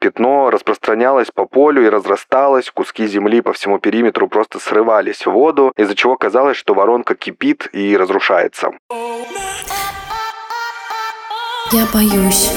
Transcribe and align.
Пятно 0.00 0.50
распространялось 0.50 1.32
по 1.34 1.44
полю 1.44 1.84
и 1.84 1.88
разрасталось, 1.88 2.70
куски 2.70 3.08
земли 3.08 3.40
по 3.40 3.52
всему 3.52 3.80
периметру 3.80 4.28
просто 4.28 4.60
срывались 4.60 5.26
в 5.26 5.32
воду, 5.32 5.72
из-за 5.76 5.96
чего 5.96 6.16
казалось, 6.16 6.56
что 6.56 6.74
воронка 6.74 7.16
кипит 7.16 7.68
и 7.72 7.96
разрушается. 7.96 8.70
Я 11.72 11.86
боюсь. 11.92 12.52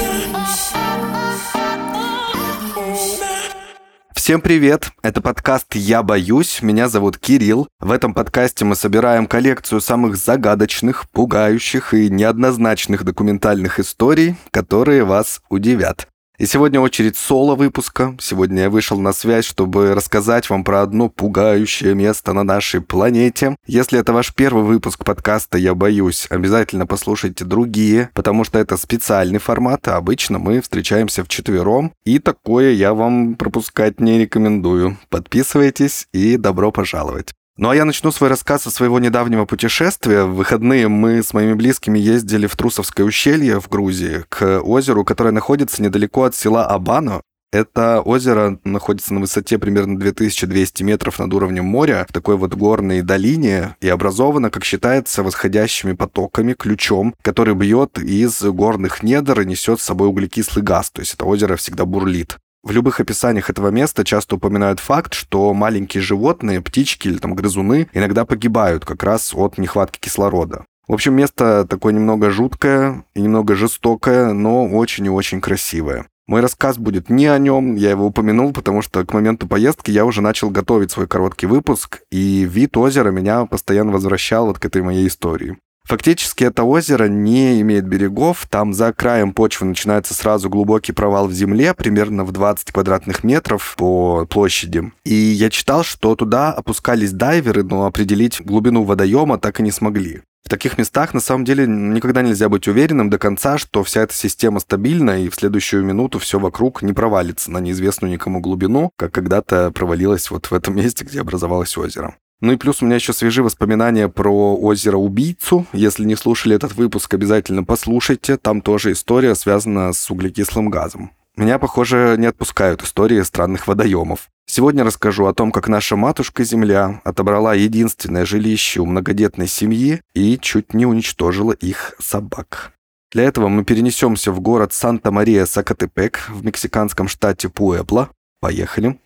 Всем 4.14 4.40
привет! 4.40 4.92
Это 5.02 5.20
подкаст 5.20 5.74
«Я 5.74 6.04
боюсь». 6.04 6.62
Меня 6.62 6.86
зовут 6.86 7.18
Кирилл. 7.18 7.66
В 7.80 7.90
этом 7.90 8.14
подкасте 8.14 8.64
мы 8.64 8.76
собираем 8.76 9.26
коллекцию 9.26 9.80
самых 9.80 10.14
загадочных, 10.14 11.10
пугающих 11.10 11.92
и 11.92 12.08
неоднозначных 12.08 13.02
документальных 13.02 13.80
историй, 13.80 14.36
которые 14.52 15.02
вас 15.02 15.42
удивят. 15.50 16.06
И 16.42 16.46
сегодня 16.46 16.80
очередь 16.80 17.16
соло-выпуска. 17.16 18.16
Сегодня 18.18 18.62
я 18.62 18.68
вышел 18.68 18.98
на 18.98 19.12
связь, 19.12 19.44
чтобы 19.44 19.94
рассказать 19.94 20.50
вам 20.50 20.64
про 20.64 20.82
одно 20.82 21.08
пугающее 21.08 21.94
место 21.94 22.32
на 22.32 22.42
нашей 22.42 22.80
планете. 22.80 23.54
Если 23.64 24.00
это 24.00 24.12
ваш 24.12 24.34
первый 24.34 24.64
выпуск 24.64 25.04
подкаста 25.04 25.56
«Я 25.56 25.76
боюсь», 25.76 26.26
обязательно 26.30 26.84
послушайте 26.84 27.44
другие, 27.44 28.10
потому 28.12 28.42
что 28.42 28.58
это 28.58 28.76
специальный 28.76 29.38
формат, 29.38 29.86
а 29.86 29.94
обычно 29.94 30.40
мы 30.40 30.60
встречаемся 30.60 31.22
вчетвером, 31.22 31.92
и 32.04 32.18
такое 32.18 32.72
я 32.72 32.92
вам 32.92 33.36
пропускать 33.36 34.00
не 34.00 34.18
рекомендую. 34.18 34.98
Подписывайтесь 35.10 36.08
и 36.12 36.36
добро 36.36 36.72
пожаловать. 36.72 37.34
Ну 37.58 37.68
а 37.68 37.76
я 37.76 37.84
начну 37.84 38.10
свой 38.10 38.30
рассказ 38.30 38.62
со 38.62 38.70
своего 38.70 38.98
недавнего 38.98 39.44
путешествия. 39.44 40.24
В 40.24 40.36
выходные 40.36 40.88
мы 40.88 41.22
с 41.22 41.34
моими 41.34 41.52
близкими 41.52 41.98
ездили 41.98 42.46
в 42.46 42.56
Трусовское 42.56 43.04
ущелье 43.04 43.60
в 43.60 43.68
Грузии, 43.68 44.24
к 44.30 44.60
озеру, 44.60 45.04
которое 45.04 45.32
находится 45.32 45.82
недалеко 45.82 46.24
от 46.24 46.34
села 46.34 46.64
Абано. 46.64 47.20
Это 47.52 48.00
озеро 48.00 48.58
находится 48.64 49.12
на 49.12 49.20
высоте 49.20 49.58
примерно 49.58 49.98
2200 49.98 50.82
метров 50.82 51.18
над 51.18 51.34
уровнем 51.34 51.66
моря, 51.66 52.06
в 52.08 52.12
такой 52.14 52.38
вот 52.38 52.54
горной 52.54 53.02
долине, 53.02 53.76
и 53.82 53.88
образовано, 53.90 54.48
как 54.48 54.64
считается, 54.64 55.22
восходящими 55.22 55.92
потоками, 55.92 56.54
ключом, 56.54 57.14
который 57.20 57.54
бьет 57.54 57.98
из 57.98 58.40
горных 58.42 59.02
недр 59.02 59.42
и 59.42 59.44
несет 59.44 59.80
с 59.80 59.84
собой 59.84 60.08
углекислый 60.08 60.64
газ, 60.64 60.90
то 60.90 61.00
есть 61.00 61.12
это 61.12 61.26
озеро 61.26 61.56
всегда 61.56 61.84
бурлит. 61.84 62.38
В 62.62 62.70
любых 62.70 63.00
описаниях 63.00 63.50
этого 63.50 63.68
места 63.68 64.04
часто 64.04 64.36
упоминают 64.36 64.78
факт, 64.78 65.14
что 65.14 65.52
маленькие 65.52 66.00
животные, 66.00 66.60
птички 66.60 67.08
или 67.08 67.18
там 67.18 67.34
грызуны 67.34 67.88
иногда 67.92 68.24
погибают 68.24 68.84
как 68.84 69.02
раз 69.02 69.34
от 69.34 69.58
нехватки 69.58 69.98
кислорода. 69.98 70.64
В 70.86 70.94
общем, 70.94 71.14
место 71.14 71.66
такое 71.68 71.92
немного 71.92 72.30
жуткое 72.30 73.04
и 73.14 73.20
немного 73.20 73.56
жестокое, 73.56 74.32
но 74.32 74.68
очень 74.68 75.06
и 75.06 75.10
очень 75.10 75.40
красивое. 75.40 76.06
Мой 76.28 76.40
рассказ 76.40 76.78
будет 76.78 77.10
не 77.10 77.26
о 77.26 77.38
нем, 77.38 77.74
я 77.74 77.90
его 77.90 78.06
упомянул, 78.06 78.52
потому 78.52 78.80
что 78.80 79.04
к 79.04 79.12
моменту 79.12 79.48
поездки 79.48 79.90
я 79.90 80.04
уже 80.04 80.22
начал 80.22 80.50
готовить 80.50 80.92
свой 80.92 81.08
короткий 81.08 81.46
выпуск, 81.46 82.02
и 82.12 82.44
вид 82.48 82.76
озера 82.76 83.10
меня 83.10 83.44
постоянно 83.46 83.90
возвращал 83.90 84.46
вот 84.46 84.60
к 84.60 84.64
этой 84.64 84.82
моей 84.82 85.08
истории. 85.08 85.58
Фактически 85.84 86.44
это 86.44 86.62
озеро 86.62 87.08
не 87.08 87.60
имеет 87.60 87.86
берегов, 87.86 88.46
там 88.48 88.72
за 88.72 88.92
краем 88.92 89.32
почвы 89.32 89.66
начинается 89.66 90.14
сразу 90.14 90.48
глубокий 90.48 90.92
провал 90.92 91.26
в 91.26 91.32
земле, 91.32 91.74
примерно 91.74 92.24
в 92.24 92.32
20 92.32 92.70
квадратных 92.70 93.24
метров 93.24 93.74
по 93.76 94.24
площади. 94.26 94.92
И 95.04 95.14
я 95.14 95.50
читал, 95.50 95.82
что 95.82 96.14
туда 96.14 96.52
опускались 96.52 97.12
дайверы, 97.12 97.64
но 97.64 97.86
определить 97.86 98.40
глубину 98.40 98.84
водоема 98.84 99.38
так 99.38 99.60
и 99.60 99.62
не 99.62 99.70
смогли. 99.70 100.22
В 100.44 100.48
таких 100.48 100.76
местах 100.76 101.14
на 101.14 101.20
самом 101.20 101.44
деле 101.44 101.66
никогда 101.66 102.20
нельзя 102.22 102.48
быть 102.48 102.66
уверенным 102.66 103.10
до 103.10 103.18
конца, 103.18 103.58
что 103.58 103.84
вся 103.84 104.02
эта 104.02 104.12
система 104.12 104.60
стабильна 104.60 105.22
и 105.22 105.28
в 105.28 105.34
следующую 105.34 105.84
минуту 105.84 106.18
все 106.18 106.38
вокруг 106.38 106.82
не 106.82 106.92
провалится 106.92 107.50
на 107.50 107.58
неизвестную 107.58 108.12
никому 108.12 108.40
глубину, 108.40 108.90
как 108.96 109.12
когда-то 109.12 109.70
провалилось 109.70 110.30
вот 110.30 110.46
в 110.46 110.52
этом 110.52 110.76
месте, 110.76 111.04
где 111.04 111.20
образовалось 111.20 111.76
озеро. 111.76 112.16
Ну 112.42 112.52
и 112.52 112.56
плюс 112.56 112.82
у 112.82 112.86
меня 112.86 112.96
еще 112.96 113.12
свежие 113.12 113.44
воспоминания 113.44 114.08
про 114.08 114.56
озеро 114.56 114.96
Убийцу. 114.96 115.64
Если 115.72 116.04
не 116.04 116.16
слушали 116.16 116.56
этот 116.56 116.74
выпуск, 116.74 117.14
обязательно 117.14 117.62
послушайте. 117.62 118.36
Там 118.36 118.60
тоже 118.60 118.92
история 118.92 119.36
связана 119.36 119.92
с 119.92 120.10
углекислым 120.10 120.68
газом. 120.68 121.12
Меня, 121.36 121.60
похоже, 121.60 122.16
не 122.18 122.26
отпускают 122.26 122.82
истории 122.82 123.22
странных 123.22 123.68
водоемов. 123.68 124.28
Сегодня 124.44 124.82
расскажу 124.82 125.26
о 125.26 125.34
том, 125.34 125.52
как 125.52 125.68
наша 125.68 125.94
матушка-Земля 125.94 127.00
отобрала 127.04 127.54
единственное 127.54 128.26
жилище 128.26 128.80
у 128.80 128.86
многодетной 128.86 129.46
семьи 129.46 130.00
и 130.12 130.36
чуть 130.36 130.74
не 130.74 130.84
уничтожила 130.84 131.52
их 131.52 131.94
собак. 132.00 132.72
Для 133.12 133.22
этого 133.22 133.46
мы 133.46 133.64
перенесемся 133.64 134.32
в 134.32 134.40
город 134.40 134.72
Санта-Мария-Сакатепек 134.72 136.28
в 136.28 136.44
мексиканском 136.44 137.06
штате 137.06 137.48
Пуэбло. 137.48 138.08
Поехали 138.40 138.98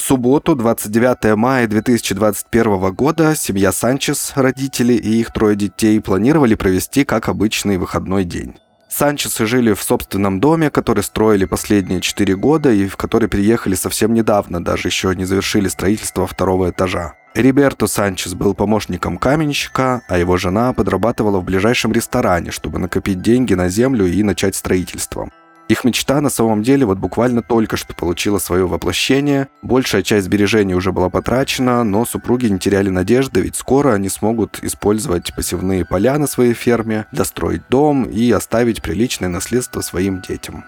субботу, 0.00 0.56
29 0.56 1.36
мая 1.36 1.66
2021 1.68 2.92
года, 2.92 3.36
семья 3.36 3.72
Санчес, 3.72 4.32
родители 4.34 4.94
и 4.94 5.20
их 5.20 5.32
трое 5.32 5.54
детей 5.54 6.00
планировали 6.00 6.54
провести 6.54 7.04
как 7.04 7.28
обычный 7.28 7.78
выходной 7.78 8.24
день. 8.24 8.56
Санчесы 8.88 9.46
жили 9.46 9.72
в 9.72 9.82
собственном 9.82 10.40
доме, 10.40 10.68
который 10.68 11.04
строили 11.04 11.44
последние 11.44 12.00
четыре 12.00 12.34
года 12.34 12.72
и 12.72 12.88
в 12.88 12.96
который 12.96 13.28
приехали 13.28 13.76
совсем 13.76 14.12
недавно, 14.12 14.62
даже 14.62 14.88
еще 14.88 15.14
не 15.14 15.24
завершили 15.24 15.68
строительство 15.68 16.26
второго 16.26 16.70
этажа. 16.70 17.14
Риберто 17.34 17.86
Санчес 17.86 18.34
был 18.34 18.54
помощником 18.54 19.16
каменщика, 19.16 20.02
а 20.08 20.18
его 20.18 20.36
жена 20.36 20.72
подрабатывала 20.72 21.38
в 21.38 21.44
ближайшем 21.44 21.92
ресторане, 21.92 22.50
чтобы 22.50 22.80
накопить 22.80 23.22
деньги 23.22 23.54
на 23.54 23.68
землю 23.68 24.06
и 24.06 24.24
начать 24.24 24.56
строительство. 24.56 25.30
Их 25.70 25.84
мечта 25.84 26.20
на 26.20 26.30
самом 26.30 26.64
деле 26.64 26.84
вот 26.84 26.98
буквально 26.98 27.42
только 27.42 27.76
что 27.76 27.94
получила 27.94 28.40
свое 28.40 28.66
воплощение. 28.66 29.46
Большая 29.62 30.02
часть 30.02 30.26
сбережений 30.26 30.74
уже 30.74 30.90
была 30.90 31.10
потрачена, 31.10 31.84
но 31.84 32.04
супруги 32.04 32.46
не 32.46 32.58
теряли 32.58 32.88
надежды, 32.88 33.40
ведь 33.40 33.54
скоро 33.54 33.92
они 33.92 34.08
смогут 34.08 34.58
использовать 34.62 35.32
посевные 35.32 35.84
поля 35.84 36.18
на 36.18 36.26
своей 36.26 36.54
ферме, 36.54 37.06
достроить 37.12 37.62
дом 37.68 38.02
и 38.02 38.32
оставить 38.32 38.82
приличное 38.82 39.28
наследство 39.28 39.80
своим 39.80 40.20
детям. 40.20 40.64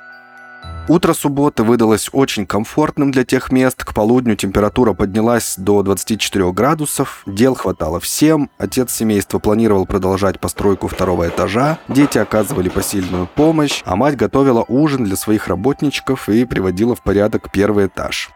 Утро 0.88 1.14
субботы 1.14 1.62
выдалось 1.62 2.10
очень 2.12 2.44
комфортным 2.44 3.12
для 3.12 3.24
тех 3.24 3.52
мест. 3.52 3.84
К 3.84 3.94
полудню 3.94 4.34
температура 4.34 4.94
поднялась 4.94 5.54
до 5.56 5.82
24 5.82 6.52
градусов. 6.52 7.22
Дел 7.24 7.54
хватало 7.54 8.00
всем. 8.00 8.50
Отец 8.58 8.92
семейства 8.92 9.38
планировал 9.38 9.86
продолжать 9.86 10.40
постройку 10.40 10.88
второго 10.88 11.28
этажа. 11.28 11.78
Дети 11.88 12.18
оказывали 12.18 12.68
посильную 12.68 13.28
помощь, 13.32 13.82
а 13.84 13.94
мать 13.94 14.16
готовила 14.16 14.64
ужин 14.66 15.04
для 15.04 15.14
своих 15.14 15.46
работничков 15.46 16.28
и 16.28 16.44
приводила 16.44 16.96
в 16.96 17.02
порядок 17.02 17.52
первый 17.52 17.86
этаж. 17.86 18.30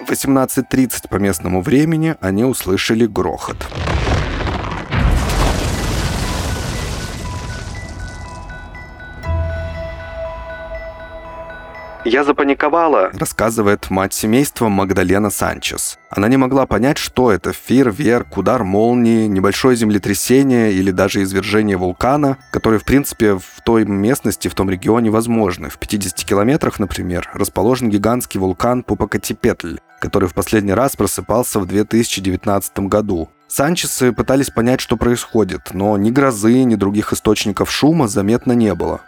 В 0.00 0.10
18.30 0.10 1.08
по 1.10 1.16
местному 1.16 1.60
времени 1.60 2.16
они 2.20 2.44
услышали 2.44 3.06
грохот. 3.06 3.56
«Я 12.04 12.22
запаниковала»,— 12.22 13.10
рассказывает 13.14 13.88
мать 13.88 14.12
семейства 14.12 14.68
Магдалена 14.68 15.30
Санчес. 15.30 15.98
Она 16.10 16.28
не 16.28 16.36
могла 16.36 16.66
понять, 16.66 16.98
что 16.98 17.32
это– 17.32 17.52
фейерверк, 17.54 18.36
удар 18.36 18.62
молнии, 18.62 19.26
небольшое 19.26 19.74
землетрясение 19.74 20.72
или 20.74 20.90
даже 20.90 21.22
извержение 21.22 21.78
вулкана, 21.78 22.36
которые, 22.52 22.78
в 22.78 22.84
принципе, 22.84 23.36
в 23.36 23.62
той 23.64 23.86
местности, 23.86 24.48
в 24.48 24.54
том 24.54 24.68
регионе 24.68 25.08
возможны. 25.08 25.70
В 25.70 25.78
50 25.78 26.14
километрах, 26.24 26.78
например, 26.78 27.30
расположен 27.32 27.88
гигантский 27.88 28.38
вулкан 28.38 28.82
Пупакатипетль, 28.82 29.78
который 29.98 30.28
в 30.28 30.34
последний 30.34 30.74
раз 30.74 30.96
просыпался 30.96 31.58
в 31.58 31.66
2019 31.66 32.80
году. 32.80 33.30
Санчесы 33.48 34.12
пытались 34.12 34.50
понять, 34.50 34.80
что 34.80 34.98
происходит, 34.98 35.70
но 35.72 35.96
ни 35.96 36.10
грозы, 36.10 36.64
ни 36.64 36.74
других 36.74 37.14
источников 37.14 37.70
шума 37.70 38.08
заметно 38.08 38.52
не 38.52 38.74
было. 38.74 39.00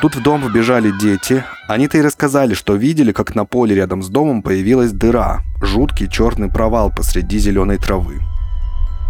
Тут 0.00 0.16
в 0.16 0.22
дом 0.22 0.40
вбежали 0.40 0.90
дети. 0.98 1.44
Они-то 1.68 1.98
и 1.98 2.02
рассказали, 2.02 2.54
что 2.54 2.74
видели, 2.74 3.12
как 3.12 3.34
на 3.34 3.44
поле 3.44 3.74
рядом 3.74 4.02
с 4.02 4.08
домом 4.08 4.42
появилась 4.42 4.92
дыра, 4.92 5.42
жуткий 5.60 6.08
черный 6.08 6.48
провал 6.48 6.90
посреди 6.90 7.38
зеленой 7.38 7.76
травы. 7.76 8.20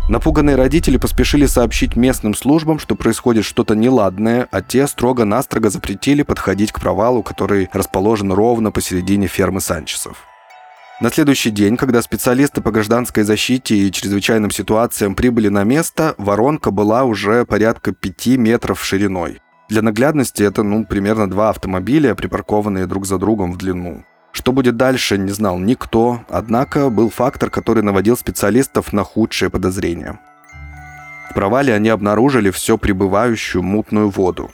Напуганные 0.08 0.56
родители 0.56 0.96
поспешили 0.96 1.46
сообщить 1.46 1.94
местным 1.94 2.34
службам, 2.34 2.80
что 2.80 2.96
происходит 2.96 3.44
что-то 3.44 3.76
неладное, 3.76 4.48
а 4.50 4.60
те 4.60 4.88
строго-настрого 4.88 5.70
запретили 5.70 6.22
подходить 6.24 6.72
к 6.72 6.80
провалу, 6.80 7.22
который 7.22 7.70
расположен 7.72 8.32
ровно 8.32 8.72
посередине 8.72 9.28
фермы 9.28 9.60
Санчесов. 9.60 10.24
На 11.00 11.10
следующий 11.10 11.50
день, 11.50 11.76
когда 11.76 12.02
специалисты 12.02 12.60
по 12.60 12.72
гражданской 12.72 13.22
защите 13.22 13.76
и 13.76 13.92
чрезвычайным 13.92 14.50
ситуациям 14.50 15.14
прибыли 15.14 15.46
на 15.46 15.62
место, 15.62 16.16
воронка 16.18 16.72
была 16.72 17.04
уже 17.04 17.44
порядка 17.44 17.92
5 17.92 18.26
метров 18.38 18.84
шириной. 18.84 19.40
Для 19.70 19.82
наглядности 19.82 20.42
это, 20.42 20.64
ну, 20.64 20.84
примерно 20.84 21.30
два 21.30 21.50
автомобиля, 21.50 22.16
припаркованные 22.16 22.86
друг 22.86 23.06
за 23.06 23.18
другом 23.18 23.52
в 23.52 23.56
длину. 23.56 24.04
Что 24.32 24.50
будет 24.50 24.76
дальше, 24.76 25.16
не 25.16 25.30
знал 25.30 25.58
никто, 25.60 26.24
однако 26.28 26.90
был 26.90 27.08
фактор, 27.08 27.50
который 27.50 27.84
наводил 27.84 28.16
специалистов 28.16 28.92
на 28.92 29.04
худшие 29.04 29.48
подозрения. 29.48 30.18
В 31.30 31.34
провале 31.34 31.72
они 31.72 31.88
обнаружили 31.88 32.50
все 32.50 32.78
прибывающую 32.78 33.62
мутную 33.62 34.10
воду. 34.10 34.50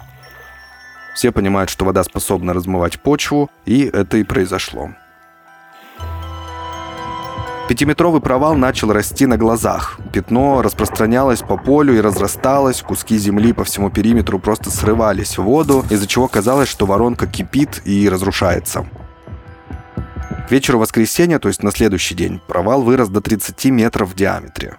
Все 1.15 1.33
понимают, 1.33 1.71
что 1.71 1.87
вода 1.87 2.05
способна 2.05 2.53
размывать 2.53 3.01
почву, 3.01 3.51
и 3.65 3.85
это 3.85 4.19
и 4.19 4.23
произошло. 4.23 4.91
Пятиметровый 7.69 8.21
провал 8.21 8.55
начал 8.55 8.93
расти 8.93 9.27
на 9.27 9.37
глазах. 9.37 9.99
Пятно 10.13 10.63
распространялось 10.63 11.41
по 11.41 11.57
полю 11.57 11.97
и 11.97 12.01
разрасталось, 12.01 12.81
куски 12.81 13.19
земли 13.19 13.53
по 13.53 13.65
всему 13.65 13.91
периметру 13.91 14.39
просто 14.39 14.71
срывались 14.71 15.37
в 15.37 15.43
воду, 15.43 15.85
из-за 15.91 16.07
чего 16.07 16.29
казалось, 16.29 16.69
что 16.69 16.87
воронка 16.87 17.27
кипит 17.27 17.83
и 17.85 18.09
разрушается. 18.09 18.87
К 20.47 20.51
вечеру 20.53 20.79
воскресенья, 20.79 21.41
то 21.41 21.49
есть 21.49 21.65
на 21.65 21.73
следующий 21.73 22.15
день, 22.15 22.41
провал 22.47 22.83
вырос 22.83 23.09
до 23.09 23.21
30 23.21 23.65
метров 23.67 24.11
в 24.11 24.15
диаметре. 24.15 24.77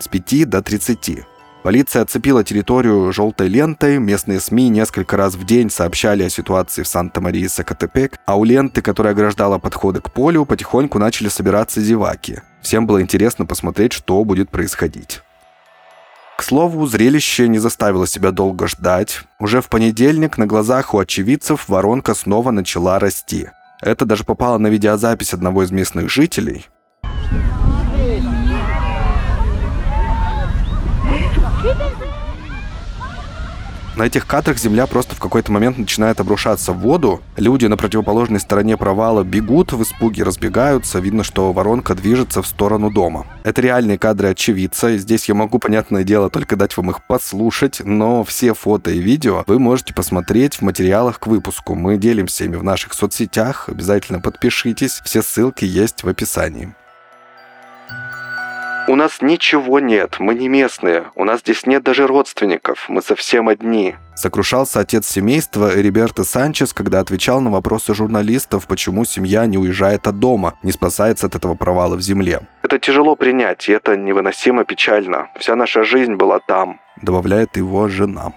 С 0.00 0.08
5 0.08 0.48
до 0.50 0.60
30. 0.60 1.24
Полиция 1.64 2.02
оцепила 2.02 2.44
территорию 2.44 3.10
желтой 3.10 3.48
лентой, 3.48 3.98
местные 3.98 4.38
СМИ 4.38 4.68
несколько 4.68 5.16
раз 5.16 5.34
в 5.34 5.46
день 5.46 5.70
сообщали 5.70 6.22
о 6.22 6.28
ситуации 6.28 6.82
в 6.82 6.88
Санта-Марии 6.88 7.46
Сакатепек, 7.46 8.18
а 8.26 8.36
у 8.36 8.44
ленты, 8.44 8.82
которая 8.82 9.14
ограждала 9.14 9.56
подходы 9.56 10.02
к 10.02 10.12
полю, 10.12 10.44
потихоньку 10.44 10.98
начали 10.98 11.28
собираться 11.28 11.80
зеваки. 11.80 12.42
Всем 12.60 12.86
было 12.86 13.00
интересно 13.00 13.46
посмотреть, 13.46 13.94
что 13.94 14.22
будет 14.24 14.50
происходить. 14.50 15.22
К 16.36 16.42
слову, 16.42 16.86
зрелище 16.86 17.48
не 17.48 17.58
заставило 17.58 18.06
себя 18.06 18.30
долго 18.30 18.66
ждать. 18.68 19.22
Уже 19.38 19.62
в 19.62 19.70
понедельник 19.70 20.36
на 20.36 20.46
глазах 20.46 20.92
у 20.92 20.98
очевидцев 20.98 21.70
воронка 21.70 22.12
снова 22.12 22.50
начала 22.50 22.98
расти. 22.98 23.48
Это 23.80 24.04
даже 24.04 24.24
попало 24.24 24.58
на 24.58 24.66
видеозапись 24.66 25.32
одного 25.32 25.62
из 25.62 25.70
местных 25.70 26.10
жителей. 26.10 26.66
На 33.96 34.06
этих 34.06 34.26
кадрах 34.26 34.58
земля 34.58 34.88
просто 34.88 35.14
в 35.14 35.20
какой-то 35.20 35.52
момент 35.52 35.78
начинает 35.78 36.18
обрушаться 36.18 36.72
в 36.72 36.78
воду. 36.78 37.22
Люди 37.36 37.66
на 37.66 37.76
противоположной 37.76 38.40
стороне 38.40 38.76
провала 38.76 39.22
бегут 39.22 39.72
в 39.72 39.80
испуге, 39.82 40.24
разбегаются. 40.24 40.98
Видно, 40.98 41.22
что 41.22 41.52
воронка 41.52 41.94
движется 41.94 42.42
в 42.42 42.46
сторону 42.46 42.90
дома. 42.90 43.24
Это 43.44 43.60
реальные 43.60 43.98
кадры 43.98 44.30
очевидца. 44.30 44.96
Здесь 44.96 45.28
я 45.28 45.34
могу, 45.36 45.60
понятное 45.60 46.02
дело, 46.02 46.28
только 46.28 46.56
дать 46.56 46.76
вам 46.76 46.90
их 46.90 47.06
послушать. 47.06 47.82
Но 47.84 48.24
все 48.24 48.52
фото 48.52 48.90
и 48.90 48.98
видео 48.98 49.44
вы 49.46 49.60
можете 49.60 49.94
посмотреть 49.94 50.56
в 50.56 50.62
материалах 50.62 51.20
к 51.20 51.28
выпуску. 51.28 51.76
Мы 51.76 51.96
делимся 51.96 52.44
ими 52.44 52.56
в 52.56 52.64
наших 52.64 52.94
соцсетях. 52.94 53.68
Обязательно 53.68 54.20
подпишитесь. 54.20 55.00
Все 55.04 55.22
ссылки 55.22 55.64
есть 55.64 56.02
в 56.02 56.08
описании. 56.08 56.74
У 58.86 58.96
нас 58.96 59.22
ничего 59.22 59.80
нет, 59.80 60.16
мы 60.18 60.34
не 60.34 60.48
местные, 60.48 61.04
у 61.14 61.24
нас 61.24 61.40
здесь 61.40 61.64
нет 61.66 61.82
даже 61.82 62.06
родственников, 62.06 62.84
мы 62.88 63.00
совсем 63.00 63.48
одни. 63.48 63.94
Сокрушался 64.14 64.80
отец 64.80 65.06
семейства 65.06 65.74
Эриберто 65.74 66.22
Санчес, 66.22 66.74
когда 66.74 67.00
отвечал 67.00 67.40
на 67.40 67.50
вопросы 67.50 67.94
журналистов, 67.94 68.66
почему 68.66 69.06
семья 69.06 69.46
не 69.46 69.56
уезжает 69.56 70.06
от 70.06 70.18
дома, 70.18 70.58
не 70.62 70.70
спасается 70.70 71.26
от 71.26 71.34
этого 71.34 71.54
провала 71.54 71.96
в 71.96 72.02
земле. 72.02 72.42
Это 72.62 72.78
тяжело 72.78 73.16
принять, 73.16 73.68
и 73.70 73.72
это 73.72 73.96
невыносимо 73.96 74.64
печально. 74.64 75.28
Вся 75.38 75.56
наша 75.56 75.84
жизнь 75.84 76.14
была 76.14 76.38
там, 76.40 76.78
добавляет 77.00 77.56
его 77.56 77.88
жена. 77.88 78.32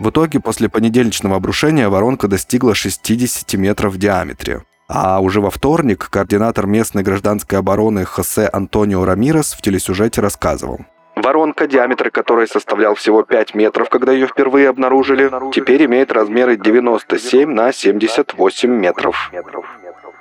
В 0.00 0.10
итоге, 0.10 0.40
после 0.40 0.68
понедельничного 0.68 1.36
обрушения 1.36 1.88
воронка 1.88 2.26
достигла 2.26 2.74
60 2.74 3.54
метров 3.54 3.94
в 3.94 3.98
диаметре. 3.98 4.62
А 4.96 5.18
уже 5.18 5.40
во 5.40 5.50
вторник 5.50 6.08
координатор 6.08 6.68
местной 6.68 7.02
гражданской 7.02 7.58
обороны 7.58 8.04
Хосе 8.04 8.46
Антонио 8.46 9.04
Рамирес 9.04 9.54
в 9.54 9.60
телесюжете 9.60 10.20
рассказывал. 10.20 10.82
Воронка, 11.16 11.66
диаметр 11.66 12.12
которой 12.12 12.46
составлял 12.46 12.94
всего 12.94 13.24
5 13.24 13.56
метров, 13.56 13.88
когда 13.88 14.12
ее 14.12 14.28
впервые 14.28 14.68
обнаружили, 14.68 15.32
теперь 15.52 15.86
имеет 15.86 16.12
размеры 16.12 16.56
97 16.56 17.50
на 17.50 17.72
78 17.72 18.70
метров. 18.70 19.32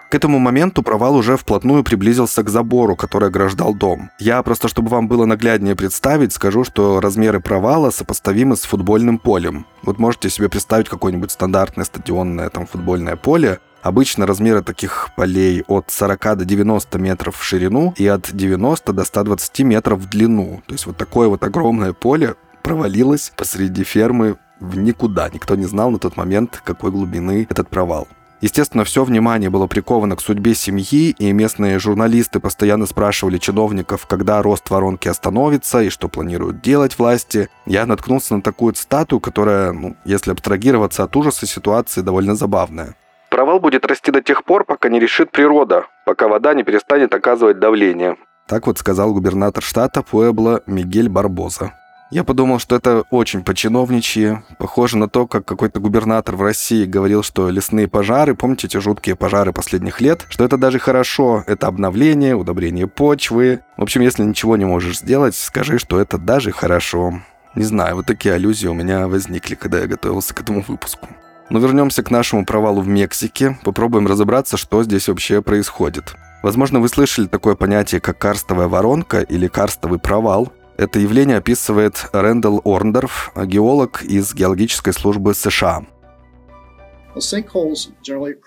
К 0.09 0.15
этому 0.15 0.39
моменту 0.39 0.81
провал 0.81 1.15
уже 1.15 1.37
вплотную 1.37 1.83
приблизился 1.83 2.41
к 2.41 2.49
забору, 2.49 2.95
который 2.95 3.29
ограждал 3.29 3.75
дом. 3.75 4.09
Я 4.19 4.41
просто, 4.41 4.67
чтобы 4.67 4.89
вам 4.89 5.07
было 5.07 5.25
нагляднее 5.25 5.75
представить, 5.75 6.33
скажу, 6.33 6.63
что 6.63 6.99
размеры 6.99 7.39
провала 7.39 7.91
сопоставимы 7.91 8.55
с 8.55 8.61
футбольным 8.63 9.19
полем. 9.19 9.67
Вот 9.83 9.99
можете 9.99 10.31
себе 10.31 10.49
представить 10.49 10.89
какое-нибудь 10.89 11.29
стандартное 11.29 11.85
стадионное 11.85 12.49
там 12.49 12.65
футбольное 12.65 13.15
поле, 13.15 13.59
Обычно 13.83 14.25
размеры 14.25 14.63
таких 14.63 15.09
полей 15.17 15.63
от 15.67 15.91
40 15.91 16.37
до 16.37 16.45
90 16.45 16.97
метров 16.99 17.35
в 17.35 17.43
ширину 17.43 17.93
и 17.97 18.07
от 18.07 18.33
90 18.33 18.93
до 18.93 19.03
120 19.03 19.59
метров 19.59 19.99
в 19.99 20.09
длину. 20.09 20.63
То 20.65 20.73
есть 20.73 20.85
вот 20.85 20.95
такое 20.95 21.27
вот 21.27 21.43
огромное 21.43 21.91
поле 21.91 22.35
провалилось 22.63 23.33
посреди 23.35 23.83
фермы 23.83 24.37
в 24.61 24.77
никуда. 24.77 25.29
Никто 25.29 25.55
не 25.55 25.65
знал 25.65 25.91
на 25.91 25.99
тот 25.99 26.15
момент, 26.15 26.61
какой 26.63 26.91
глубины 26.91 27.45
этот 27.49 27.67
провал. 27.67 28.07
Естественно, 28.39 28.85
все 28.85 29.03
внимание 29.03 29.49
было 29.49 29.67
приковано 29.67 30.15
к 30.15 30.21
судьбе 30.21 30.53
семьи, 30.53 31.15
и 31.17 31.31
местные 31.31 31.79
журналисты 31.79 32.41
постоянно 32.41 32.85
спрашивали 32.85 33.37
чиновников, 33.37 34.05
когда 34.05 34.41
рост 34.41 34.69
воронки 34.69 35.07
остановится 35.07 35.81
и 35.81 35.89
что 35.89 36.09
планируют 36.09 36.61
делать 36.61 36.97
власти. 36.99 37.49
Я 37.65 37.85
наткнулся 37.85 38.35
на 38.35 38.41
такую 38.41 38.75
статую, 38.75 39.21
которая, 39.21 39.71
ну, 39.71 39.95
если 40.03 40.31
абстрагироваться 40.31 41.03
от 41.03 41.15
ужаса 41.15 41.45
ситуации, 41.45 42.01
довольно 42.01 42.35
забавная. 42.35 42.95
Провал 43.33 43.59
будет 43.59 43.83
расти 43.87 44.11
до 44.11 44.21
тех 44.21 44.43
пор, 44.43 44.63
пока 44.63 44.89
не 44.89 44.99
решит 44.99 45.31
природа, 45.31 45.87
пока 46.05 46.27
вода 46.27 46.53
не 46.53 46.61
перестанет 46.61 47.15
оказывать 47.15 47.57
давление. 47.57 48.15
Так 48.47 48.67
вот 48.67 48.77
сказал 48.77 49.11
губернатор 49.11 49.63
штата 49.63 50.03
Пуэбло 50.03 50.61
Мигель 50.67 51.09
Барбоза. 51.09 51.73
Я 52.11 52.23
подумал, 52.23 52.59
что 52.59 52.75
это 52.75 53.05
очень 53.09 53.43
починовничье. 53.43 54.43
Похоже 54.59 54.99
на 54.99 55.09
то, 55.09 55.25
как 55.25 55.45
какой-то 55.45 55.79
губернатор 55.79 56.35
в 56.35 56.43
России 56.43 56.85
говорил, 56.85 57.23
что 57.23 57.49
лесные 57.49 57.87
пожары, 57.87 58.35
помните 58.35 58.67
эти 58.67 58.77
жуткие 58.77 59.15
пожары 59.15 59.51
последних 59.51 59.99
лет, 59.99 60.27
что 60.29 60.45
это 60.45 60.57
даже 60.57 60.77
хорошо, 60.77 61.43
это 61.47 61.65
обновление, 61.65 62.35
удобрение 62.35 62.85
почвы. 62.85 63.61
В 63.77 63.81
общем, 63.81 64.01
если 64.01 64.21
ничего 64.21 64.57
не 64.57 64.65
можешь 64.65 64.99
сделать, 64.99 65.35
скажи, 65.35 65.79
что 65.79 65.99
это 65.99 66.19
даже 66.19 66.51
хорошо. 66.51 67.13
Не 67.55 67.63
знаю, 67.63 67.95
вот 67.95 68.05
такие 68.05 68.35
аллюзии 68.35 68.67
у 68.67 68.75
меня 68.75 69.07
возникли, 69.07 69.55
когда 69.55 69.79
я 69.79 69.87
готовился 69.87 70.35
к 70.35 70.41
этому 70.41 70.63
выпуску. 70.67 71.07
Но 71.49 71.59
вернемся 71.59 72.03
к 72.03 72.11
нашему 72.11 72.45
провалу 72.45 72.81
в 72.81 72.87
Мексике, 72.87 73.57
попробуем 73.63 74.07
разобраться, 74.07 74.57
что 74.57 74.83
здесь 74.83 75.07
вообще 75.07 75.41
происходит. 75.41 76.15
Возможно, 76.41 76.79
вы 76.79 76.89
слышали 76.89 77.27
такое 77.27 77.55
понятие, 77.55 78.01
как 78.01 78.17
карстовая 78.17 78.67
воронка 78.67 79.21
или 79.21 79.47
карстовый 79.47 79.99
провал. 79.99 80.51
Это 80.77 80.99
явление 80.99 81.37
описывает 81.37 82.09
Рэндалл 82.11 82.61
Орндорф, 82.65 83.31
геолог 83.35 84.03
из 84.03 84.33
геологической 84.33 84.91
службы 84.93 85.33
США. 85.33 85.85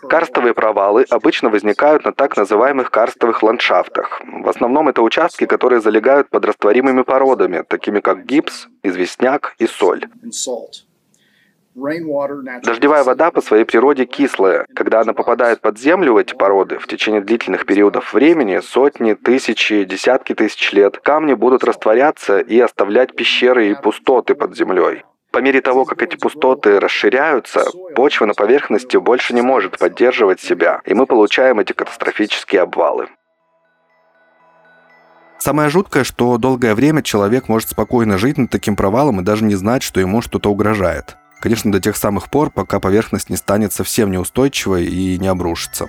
Карстовые 0.09 0.55
провалы 0.55 1.07
обычно 1.09 1.51
возникают 1.51 2.05
на 2.05 2.13
так 2.13 2.37
называемых 2.37 2.91
карстовых 2.91 3.43
ландшафтах. 3.43 4.21
В 4.43 4.49
основном 4.49 4.89
это 4.89 5.03
участки, 5.03 5.47
которые 5.47 5.81
залегают 5.81 6.29
под 6.31 6.47
растворимыми 6.47 7.03
породами, 7.03 7.63
такими 7.67 8.01
как 8.01 8.27
гипс, 8.27 8.67
известняк 8.83 9.55
и 9.59 9.69
соль. 9.69 10.07
Дождевая 11.77 13.05
вода 13.05 13.31
по 13.31 13.43
своей 13.43 13.65
природе 13.65 14.07
кислая. 14.07 14.65
Когда 14.75 15.03
она 15.03 15.13
попадает 15.13 15.61
под 15.61 15.79
землю 15.79 16.15
в 16.15 16.17
эти 16.17 16.33
породы, 16.33 16.79
в 16.79 16.87
течение 16.87 17.21
длительных 17.21 17.67
периодов 17.67 18.15
времени, 18.15 18.61
сотни, 18.61 19.13
тысячи, 19.13 19.85
десятки 19.85 20.35
тысяч 20.35 20.73
лет, 20.73 20.99
камни 20.99 21.35
будут 21.35 21.65
растворяться 21.65 22.39
и 22.39 22.59
оставлять 22.59 23.15
пещеры 23.15 23.69
и 23.69 23.75
пустоты 23.75 24.35
под 24.35 24.57
землей. 24.57 25.05
По 25.33 25.41
мере 25.41 25.61
того, 25.61 25.85
как 25.85 26.01
эти 26.01 26.17
пустоты 26.17 26.81
расширяются, 26.81 27.67
почва 27.95 28.25
на 28.25 28.33
поверхности 28.33 28.97
больше 28.97 29.35
не 29.35 29.43
может 29.43 29.79
поддерживать 29.79 30.41
себя, 30.41 30.81
и 30.87 30.95
мы 30.95 31.05
получаем 31.05 31.61
эти 31.61 31.75
катастрофические 31.75 32.63
обвалы. 32.63 33.09
Самое 35.37 35.69
жуткое, 35.69 36.05
что 36.05 36.39
долгое 36.39 36.75
время 36.75 37.03
человек 37.03 37.51
может 37.51 37.69
спокойно 37.69 38.17
жить 38.17 38.39
над 38.39 38.51
таким 38.51 38.77
провалом 38.77 39.21
и 39.21 39.25
даже 39.25 39.45
не 39.45 39.57
знать, 39.57 39.83
что 39.83 40.01
ему 40.01 40.23
что-то 40.23 40.51
угрожает. 40.51 41.19
Конечно, 41.41 41.71
до 41.71 41.81
тех 41.81 41.97
самых 41.97 42.31
пор, 42.31 42.51
пока 42.51 42.81
поверхность 42.81 43.31
не 43.31 43.37
станет 43.37 43.73
совсем 43.73 44.11
неустойчивой 44.11 44.87
и 44.87 45.19
не 45.19 45.29
обрушится. 45.29 45.89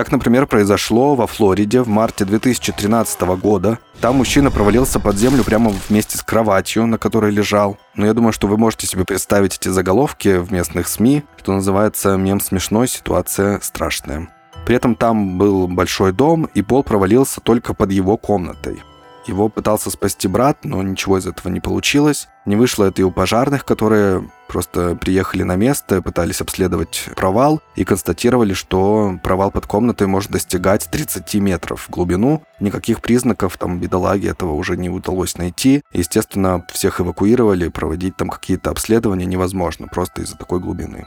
Так, 0.00 0.12
например, 0.12 0.46
произошло 0.46 1.14
во 1.14 1.26
Флориде 1.26 1.82
в 1.82 1.88
марте 1.88 2.24
2013 2.24 3.20
года. 3.36 3.78
Там 4.00 4.16
мужчина 4.16 4.50
провалился 4.50 4.98
под 4.98 5.16
землю 5.16 5.44
прямо 5.44 5.74
вместе 5.90 6.16
с 6.16 6.22
кроватью, 6.22 6.86
на 6.86 6.96
которой 6.96 7.30
лежал. 7.30 7.76
Но 7.94 8.06
я 8.06 8.14
думаю, 8.14 8.32
что 8.32 8.46
вы 8.46 8.56
можете 8.56 8.86
себе 8.86 9.04
представить 9.04 9.56
эти 9.56 9.68
заголовки 9.68 10.38
в 10.38 10.50
местных 10.50 10.88
СМИ, 10.88 11.24
что 11.36 11.52
называется 11.52 12.16
«Мем 12.16 12.40
смешной, 12.40 12.88
ситуация 12.88 13.60
страшная». 13.60 14.30
При 14.66 14.76
этом 14.76 14.94
там 14.94 15.38
был 15.38 15.66
большой 15.68 16.12
дом, 16.12 16.48
и 16.54 16.62
пол 16.62 16.82
провалился 16.82 17.40
только 17.40 17.74
под 17.74 17.90
его 17.92 18.16
комнатой. 18.16 18.82
Его 19.26 19.48
пытался 19.48 19.90
спасти 19.90 20.28
брат, 20.28 20.64
но 20.64 20.82
ничего 20.82 21.18
из 21.18 21.26
этого 21.26 21.52
не 21.52 21.60
получилось. 21.60 22.28
Не 22.46 22.56
вышло 22.56 22.84
это 22.84 23.02
и 23.02 23.04
у 23.04 23.10
пожарных, 23.10 23.64
которые 23.64 24.28
просто 24.48 24.96
приехали 24.96 25.42
на 25.42 25.56
место, 25.56 26.02
пытались 26.02 26.40
обследовать 26.40 27.08
провал 27.14 27.60
и 27.76 27.84
констатировали, 27.84 28.54
что 28.54 29.18
провал 29.22 29.50
под 29.50 29.66
комнатой 29.66 30.06
может 30.06 30.30
достигать 30.30 30.88
30 30.90 31.34
метров 31.34 31.82
в 31.82 31.90
глубину. 31.90 32.42
Никаких 32.58 33.02
признаков 33.02 33.56
там 33.58 33.78
бедолаги 33.78 34.26
этого 34.26 34.52
уже 34.52 34.76
не 34.76 34.88
удалось 34.88 35.36
найти. 35.36 35.82
Естественно, 35.92 36.64
всех 36.72 37.00
эвакуировали, 37.00 37.68
проводить 37.68 38.16
там 38.16 38.30
какие-то 38.30 38.70
обследования 38.70 39.26
невозможно, 39.26 39.86
просто 39.86 40.22
из-за 40.22 40.36
такой 40.36 40.60
глубины. 40.60 41.06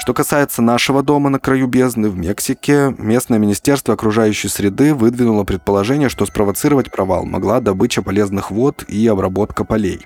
Что 0.00 0.14
касается 0.14 0.62
нашего 0.62 1.02
дома 1.02 1.28
на 1.28 1.38
краю 1.38 1.66
бездны 1.66 2.08
в 2.08 2.16
Мексике, 2.16 2.94
местное 2.96 3.38
министерство 3.38 3.92
окружающей 3.92 4.48
среды 4.48 4.94
выдвинуло 4.94 5.44
предположение, 5.44 6.08
что 6.08 6.24
спровоцировать 6.24 6.90
провал 6.90 7.26
могла 7.26 7.60
добыча 7.60 8.00
полезных 8.00 8.50
вод 8.50 8.82
и 8.88 9.06
обработка 9.06 9.62
полей. 9.62 10.00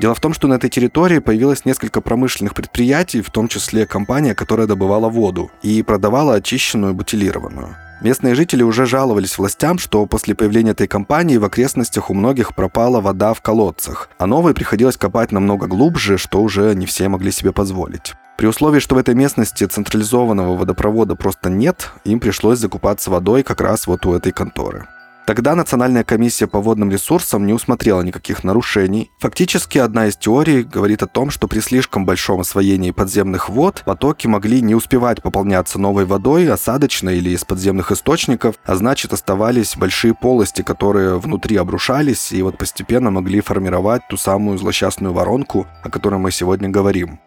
Дело 0.00 0.16
в 0.16 0.20
том, 0.20 0.34
что 0.34 0.48
на 0.48 0.54
этой 0.54 0.68
территории 0.68 1.20
появилось 1.20 1.64
несколько 1.64 2.00
промышленных 2.00 2.54
предприятий, 2.54 3.22
в 3.22 3.30
том 3.30 3.46
числе 3.46 3.86
компания, 3.86 4.34
которая 4.34 4.66
добывала 4.66 5.08
воду 5.08 5.52
и 5.62 5.80
продавала 5.84 6.34
очищенную 6.34 6.92
бутилированную. 6.92 7.76
Местные 8.02 8.34
жители 8.34 8.64
уже 8.64 8.84
жаловались 8.84 9.38
властям, 9.38 9.78
что 9.78 10.04
после 10.06 10.34
появления 10.34 10.72
этой 10.72 10.88
компании 10.88 11.36
в 11.36 11.44
окрестностях 11.44 12.10
у 12.10 12.14
многих 12.14 12.56
пропала 12.56 13.00
вода 13.00 13.32
в 13.32 13.40
колодцах, 13.42 14.10
а 14.18 14.26
новой 14.26 14.54
приходилось 14.54 14.96
копать 14.96 15.30
намного 15.30 15.68
глубже, 15.68 16.18
что 16.18 16.42
уже 16.42 16.74
не 16.74 16.84
все 16.84 17.08
могли 17.08 17.30
себе 17.30 17.52
позволить. 17.52 18.14
При 18.36 18.46
условии, 18.46 18.80
что 18.80 18.94
в 18.94 18.98
этой 18.98 19.14
местности 19.14 19.64
централизованного 19.64 20.56
водопровода 20.56 21.14
просто 21.14 21.48
нет, 21.48 21.90
им 22.04 22.20
пришлось 22.20 22.58
закупаться 22.58 23.10
водой 23.10 23.42
как 23.42 23.62
раз 23.62 23.86
вот 23.86 24.04
у 24.04 24.12
этой 24.12 24.32
конторы. 24.32 24.86
Тогда 25.26 25.56
Национальная 25.56 26.04
комиссия 26.04 26.46
по 26.46 26.60
водным 26.60 26.88
ресурсам 26.88 27.46
не 27.46 27.52
усмотрела 27.52 28.00
никаких 28.02 28.44
нарушений. 28.44 29.10
Фактически, 29.18 29.76
одна 29.78 30.06
из 30.06 30.16
теорий 30.16 30.62
говорит 30.62 31.02
о 31.02 31.08
том, 31.08 31.30
что 31.30 31.48
при 31.48 31.58
слишком 31.58 32.06
большом 32.06 32.40
освоении 32.40 32.92
подземных 32.92 33.48
вод 33.48 33.82
потоки 33.84 34.28
могли 34.28 34.60
не 34.60 34.76
успевать 34.76 35.22
пополняться 35.22 35.80
новой 35.80 36.04
водой, 36.04 36.48
осадочной 36.48 37.18
или 37.18 37.30
из 37.30 37.44
подземных 37.44 37.90
источников, 37.90 38.54
а 38.64 38.76
значит 38.76 39.12
оставались 39.12 39.76
большие 39.76 40.14
полости, 40.14 40.62
которые 40.62 41.18
внутри 41.18 41.56
обрушались 41.56 42.30
и 42.30 42.40
вот 42.42 42.56
постепенно 42.56 43.10
могли 43.10 43.40
формировать 43.40 44.02
ту 44.08 44.16
самую 44.16 44.58
злосчастную 44.58 45.12
воронку, 45.12 45.66
о 45.82 45.90
которой 45.90 46.20
мы 46.20 46.30
сегодня 46.30 46.68
говорим. 46.68 47.18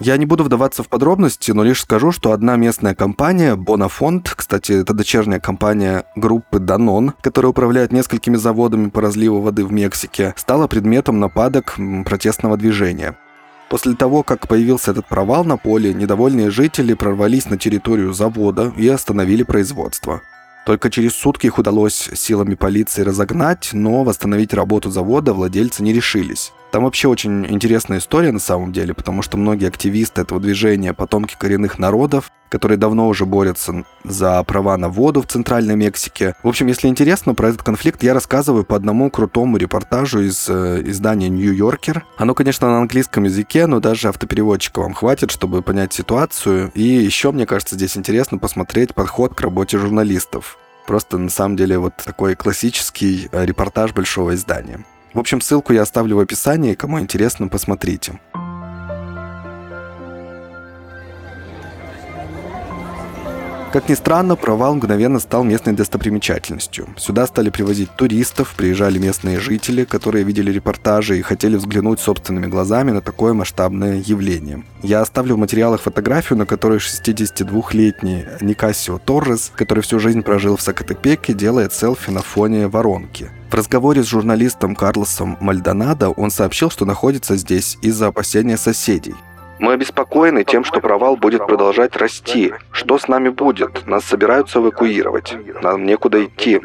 Я 0.00 0.16
не 0.16 0.26
буду 0.26 0.44
вдаваться 0.44 0.84
в 0.84 0.88
подробности, 0.88 1.50
но 1.50 1.64
лишь 1.64 1.82
скажу, 1.82 2.12
что 2.12 2.30
одна 2.30 2.54
местная 2.54 2.94
компания, 2.94 3.56
Бонафонд, 3.56 4.32
кстати, 4.36 4.70
это 4.70 4.94
дочерняя 4.94 5.40
компания 5.40 6.04
группы 6.14 6.60
Данон, 6.60 7.14
которая 7.20 7.50
управляет 7.50 7.90
несколькими 7.90 8.36
заводами 8.36 8.90
по 8.90 9.00
разливу 9.00 9.40
воды 9.40 9.64
в 9.64 9.72
Мексике, 9.72 10.34
стала 10.36 10.68
предметом 10.68 11.18
нападок 11.18 11.76
протестного 12.04 12.56
движения. 12.56 13.18
После 13.70 13.94
того, 13.94 14.22
как 14.22 14.46
появился 14.46 14.92
этот 14.92 15.06
провал 15.06 15.44
на 15.44 15.56
поле, 15.56 15.92
недовольные 15.92 16.50
жители 16.50 16.94
прорвались 16.94 17.50
на 17.50 17.58
территорию 17.58 18.14
завода 18.14 18.72
и 18.76 18.86
остановили 18.86 19.42
производство. 19.42 20.22
Только 20.68 20.90
через 20.90 21.14
сутки 21.14 21.46
их 21.46 21.56
удалось 21.56 22.10
силами 22.12 22.54
полиции 22.54 23.00
разогнать, 23.00 23.70
но 23.72 24.04
восстановить 24.04 24.52
работу 24.52 24.90
завода 24.90 25.32
владельцы 25.32 25.82
не 25.82 25.94
решились. 25.94 26.52
Там 26.70 26.84
вообще 26.84 27.08
очень 27.08 27.46
интересная 27.50 28.00
история 28.00 28.32
на 28.32 28.38
самом 28.38 28.74
деле, 28.74 28.92
потому 28.92 29.22
что 29.22 29.38
многие 29.38 29.68
активисты 29.68 30.20
этого 30.20 30.38
движения, 30.38 30.92
потомки 30.92 31.36
коренных 31.38 31.78
народов, 31.78 32.30
которые 32.48 32.78
давно 32.78 33.08
уже 33.08 33.26
борются 33.26 33.84
за 34.04 34.42
права 34.44 34.76
на 34.76 34.88
воду 34.88 35.22
в 35.22 35.26
Центральной 35.26 35.76
Мексике. 35.76 36.34
В 36.42 36.48
общем, 36.48 36.66
если 36.66 36.88
интересно 36.88 37.34
про 37.34 37.48
этот 37.48 37.62
конфликт, 37.62 38.02
я 38.02 38.14
рассказываю 38.14 38.64
по 38.64 38.76
одному 38.76 39.10
крутому 39.10 39.56
репортажу 39.56 40.20
из 40.20 40.48
э, 40.48 40.82
издания 40.84 41.28
Yorker. 41.28 42.02
Оно, 42.16 42.34
конечно, 42.34 42.68
на 42.68 42.78
английском 42.78 43.24
языке, 43.24 43.66
но 43.66 43.80
даже 43.80 44.08
автопереводчика 44.08 44.80
вам 44.80 44.94
хватит, 44.94 45.30
чтобы 45.30 45.62
понять 45.62 45.92
ситуацию. 45.92 46.70
И 46.74 46.82
еще, 46.82 47.32
мне 47.32 47.46
кажется, 47.46 47.74
здесь 47.74 47.96
интересно 47.96 48.38
посмотреть 48.38 48.94
подход 48.94 49.34
к 49.34 49.40
работе 49.40 49.78
журналистов. 49.78 50.58
Просто 50.86 51.18
на 51.18 51.28
самом 51.28 51.56
деле 51.56 51.78
вот 51.78 51.92
такой 51.96 52.34
классический 52.34 53.28
э, 53.30 53.44
репортаж 53.44 53.92
большого 53.92 54.34
издания. 54.34 54.84
В 55.14 55.18
общем, 55.18 55.40
ссылку 55.40 55.72
я 55.72 55.82
оставлю 55.82 56.16
в 56.16 56.20
описании, 56.20 56.74
кому 56.74 57.00
интересно, 57.00 57.48
посмотрите. 57.48 58.18
Как 63.72 63.90
ни 63.90 63.94
странно, 63.94 64.34
провал 64.34 64.76
мгновенно 64.76 65.18
стал 65.18 65.44
местной 65.44 65.74
достопримечательностью. 65.74 66.88
Сюда 66.96 67.26
стали 67.26 67.50
привозить 67.50 67.90
туристов, 67.96 68.54
приезжали 68.56 68.98
местные 68.98 69.40
жители, 69.40 69.84
которые 69.84 70.24
видели 70.24 70.50
репортажи 70.50 71.18
и 71.18 71.22
хотели 71.22 71.56
взглянуть 71.56 72.00
собственными 72.00 72.46
глазами 72.46 72.92
на 72.92 73.02
такое 73.02 73.34
масштабное 73.34 74.02
явление. 74.04 74.64
Я 74.82 75.02
оставлю 75.02 75.34
в 75.34 75.38
материалах 75.38 75.82
фотографию, 75.82 76.38
на 76.38 76.46
которой 76.46 76.78
62-летний 76.78 78.24
Никасио 78.40 78.98
Торрес, 78.98 79.52
который 79.54 79.82
всю 79.82 80.00
жизнь 80.00 80.22
прожил 80.22 80.56
в 80.56 80.62
Сакатепеке, 80.62 81.34
делает 81.34 81.74
селфи 81.74 82.10
на 82.10 82.22
фоне 82.22 82.68
воронки. 82.68 83.30
В 83.50 83.54
разговоре 83.54 84.02
с 84.02 84.06
журналистом 84.06 84.74
Карлосом 84.74 85.36
Мальдонадо 85.40 86.10
он 86.10 86.30
сообщил, 86.30 86.70
что 86.70 86.86
находится 86.86 87.36
здесь 87.36 87.78
из-за 87.82 88.08
опасения 88.08 88.56
соседей. 88.56 89.14
Мы 89.58 89.72
обеспокоены 89.72 90.44
тем, 90.44 90.64
что 90.64 90.80
провал 90.80 91.16
будет 91.16 91.46
продолжать 91.46 91.96
расти. 91.96 92.52
Что 92.70 92.98
с 92.98 93.08
нами 93.08 93.28
будет? 93.28 93.86
Нас 93.86 94.04
собираются 94.04 94.60
эвакуировать. 94.60 95.36
Нам 95.62 95.84
некуда 95.84 96.24
идти. 96.24 96.60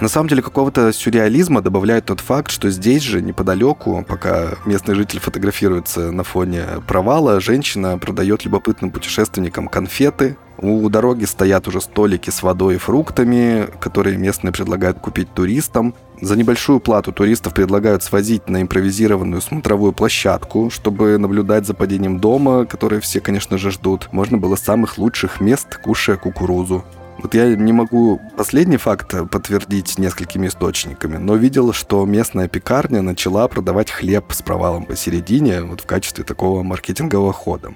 На 0.00 0.08
самом 0.08 0.28
деле 0.28 0.42
какого-то 0.42 0.92
сюрреализма 0.92 1.62
добавляет 1.62 2.04
тот 2.06 2.20
факт, 2.20 2.50
что 2.50 2.68
здесь 2.68 3.02
же, 3.02 3.22
неподалеку, 3.22 4.04
пока 4.06 4.50
местный 4.66 4.94
житель 4.94 5.20
фотографируется 5.20 6.12
на 6.12 6.22
фоне 6.22 6.64
провала, 6.86 7.40
женщина 7.40 7.96
продает 7.96 8.44
любопытным 8.44 8.90
путешественникам 8.90 9.68
конфеты. 9.68 10.36
У 10.58 10.86
дороги 10.90 11.24
стоят 11.24 11.66
уже 11.66 11.80
столики 11.80 12.28
с 12.28 12.42
водой 12.42 12.74
и 12.74 12.78
фруктами, 12.78 13.68
которые 13.80 14.18
местные 14.18 14.52
предлагают 14.52 14.98
купить 14.98 15.32
туристам. 15.32 15.94
За 16.20 16.34
небольшую 16.34 16.80
плату 16.80 17.12
туристов 17.12 17.52
предлагают 17.52 18.02
свозить 18.02 18.48
на 18.48 18.62
импровизированную 18.62 19.42
смотровую 19.42 19.92
площадку, 19.92 20.70
чтобы 20.70 21.18
наблюдать 21.18 21.66
за 21.66 21.74
падением 21.74 22.18
дома, 22.18 22.64
которые 22.64 23.00
все, 23.00 23.20
конечно 23.20 23.58
же, 23.58 23.70
ждут. 23.70 24.08
Можно 24.12 24.38
было 24.38 24.56
с 24.56 24.60
самых 24.60 24.96
лучших 24.96 25.40
мест, 25.40 25.76
кушая 25.76 26.16
кукурузу. 26.16 26.84
Вот 27.22 27.34
я 27.34 27.54
не 27.54 27.72
могу 27.72 28.20
последний 28.36 28.76
факт 28.78 29.14
подтвердить 29.30 29.98
несколькими 29.98 30.48
источниками, 30.48 31.16
но 31.16 31.34
видел, 31.36 31.72
что 31.72 32.04
местная 32.06 32.48
пекарня 32.48 33.02
начала 33.02 33.48
продавать 33.48 33.90
хлеб 33.90 34.32
с 34.32 34.42
провалом 34.42 34.84
посередине 34.84 35.62
вот 35.62 35.82
в 35.82 35.86
качестве 35.86 36.24
такого 36.24 36.62
маркетингового 36.62 37.32
хода. 37.32 37.74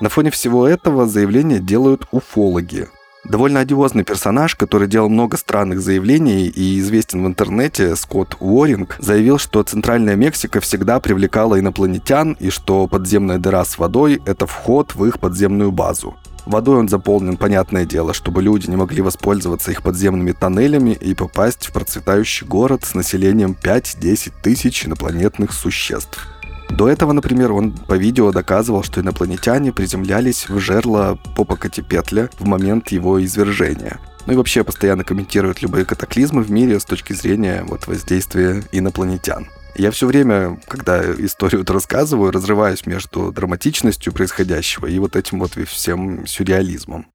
На 0.00 0.08
фоне 0.08 0.30
всего 0.30 0.66
этого 0.66 1.06
заявления 1.06 1.58
делают 1.58 2.06
уфологи. 2.10 2.88
Довольно 3.24 3.60
одиозный 3.60 4.02
персонаж, 4.02 4.54
который 4.54 4.88
делал 4.88 5.10
много 5.10 5.36
странных 5.36 5.80
заявлений 5.80 6.46
и 6.46 6.80
известен 6.80 7.22
в 7.22 7.26
интернете, 7.26 7.94
Скотт 7.94 8.36
Уоринг, 8.40 8.96
заявил, 8.98 9.38
что 9.38 9.62
Центральная 9.62 10.16
Мексика 10.16 10.60
всегда 10.60 11.00
привлекала 11.00 11.60
инопланетян 11.60 12.32
и 12.40 12.48
что 12.48 12.86
подземная 12.86 13.38
дыра 13.38 13.64
с 13.64 13.78
водой– 13.78 14.22
это 14.26 14.46
вход 14.46 14.94
в 14.94 15.04
их 15.04 15.20
подземную 15.20 15.70
базу. 15.70 16.16
Водой 16.46 16.78
он 16.78 16.88
заполнен, 16.88 17.36
понятное 17.36 17.84
дело, 17.84 18.14
чтобы 18.14 18.42
люди 18.42 18.68
не 18.70 18.76
могли 18.76 19.02
воспользоваться 19.02 19.70
их 19.70 19.82
подземными 19.82 20.32
тоннелями 20.32 20.92
и 20.92 21.14
попасть 21.14 21.66
в 21.66 21.72
процветающий 21.72 22.46
город 22.46 22.84
с 22.84 22.94
населением 22.94 23.54
5-10 23.62 24.32
тысяч 24.42 24.86
инопланетных 24.86 25.52
существ. 25.52 26.26
До 26.70 26.88
этого, 26.88 27.12
например, 27.12 27.52
он 27.52 27.72
по 27.72 27.94
видео 27.94 28.32
доказывал, 28.32 28.82
что 28.82 29.00
инопланетяне 29.00 29.72
приземлялись 29.72 30.48
в 30.48 30.58
жерло 30.60 31.18
Попокатепетля 31.36 32.30
в 32.38 32.46
момент 32.46 32.88
его 32.88 33.22
извержения. 33.22 33.98
Ну 34.26 34.34
и 34.34 34.36
вообще 34.36 34.64
постоянно 34.64 35.04
комментирует 35.04 35.62
любые 35.62 35.84
катаклизмы 35.84 36.42
в 36.42 36.50
мире 36.50 36.78
с 36.78 36.84
точки 36.84 37.12
зрения 37.12 37.64
вот, 37.66 37.86
воздействия 37.86 38.62
инопланетян. 38.72 39.48
Я 39.76 39.90
все 39.90 40.06
время, 40.06 40.60
когда 40.68 41.02
историю 41.12 41.60
вот 41.60 41.70
рассказываю, 41.70 42.30
разрываюсь 42.30 42.86
между 42.86 43.32
драматичностью 43.32 44.12
происходящего 44.12 44.86
и 44.86 44.98
вот 44.98 45.16
этим 45.16 45.40
вот 45.40 45.52
всем 45.66 46.26
сюрреализмом. 46.26 47.06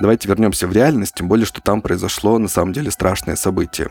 Давайте 0.00 0.28
вернемся 0.28 0.66
в 0.66 0.72
реальность, 0.72 1.14
тем 1.14 1.28
более, 1.28 1.46
что 1.46 1.62
там 1.62 1.80
произошло 1.80 2.38
на 2.38 2.48
самом 2.48 2.72
деле 2.72 2.90
страшное 2.90 3.34
событие. 3.34 3.90